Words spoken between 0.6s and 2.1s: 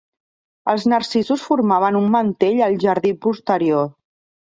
Els narcisos formaven un